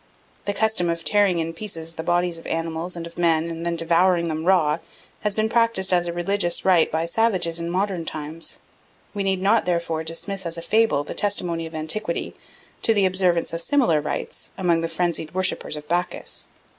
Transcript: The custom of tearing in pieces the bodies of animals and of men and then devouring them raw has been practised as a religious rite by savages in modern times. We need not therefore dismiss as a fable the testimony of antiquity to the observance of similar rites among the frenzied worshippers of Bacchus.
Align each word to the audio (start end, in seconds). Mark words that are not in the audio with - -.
The 0.45 0.53
custom 0.55 0.89
of 0.89 1.03
tearing 1.03 1.37
in 1.37 1.53
pieces 1.53 1.93
the 1.93 2.01
bodies 2.01 2.39
of 2.39 2.47
animals 2.47 2.95
and 2.95 3.05
of 3.05 3.19
men 3.19 3.49
and 3.51 3.63
then 3.63 3.75
devouring 3.75 4.29
them 4.29 4.45
raw 4.45 4.79
has 5.19 5.35
been 5.35 5.47
practised 5.47 5.93
as 5.93 6.07
a 6.07 6.11
religious 6.11 6.65
rite 6.65 6.91
by 6.91 7.05
savages 7.05 7.59
in 7.59 7.69
modern 7.69 8.03
times. 8.03 8.57
We 9.13 9.21
need 9.21 9.43
not 9.43 9.65
therefore 9.65 10.03
dismiss 10.03 10.43
as 10.43 10.57
a 10.57 10.63
fable 10.63 11.03
the 11.03 11.13
testimony 11.13 11.67
of 11.67 11.75
antiquity 11.75 12.33
to 12.81 12.95
the 12.95 13.05
observance 13.05 13.53
of 13.53 13.61
similar 13.61 14.01
rites 14.01 14.49
among 14.57 14.81
the 14.81 14.89
frenzied 14.89 15.35
worshippers 15.35 15.75
of 15.75 15.87
Bacchus. 15.87 16.47